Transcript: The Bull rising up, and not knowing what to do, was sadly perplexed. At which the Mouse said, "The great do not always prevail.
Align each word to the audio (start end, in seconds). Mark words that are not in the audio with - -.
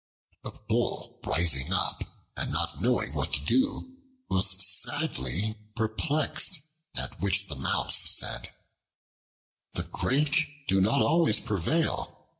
The 0.41 0.49
Bull 0.67 1.19
rising 1.27 1.71
up, 1.71 2.03
and 2.35 2.51
not 2.51 2.81
knowing 2.81 3.13
what 3.13 3.31
to 3.33 3.45
do, 3.45 3.97
was 4.31 4.55
sadly 4.81 5.53
perplexed. 5.75 6.59
At 6.95 7.21
which 7.21 7.47
the 7.47 7.55
Mouse 7.55 8.01
said, 8.09 8.51
"The 9.73 9.83
great 9.83 10.65
do 10.67 10.81
not 10.81 11.03
always 11.03 11.39
prevail. 11.39 12.27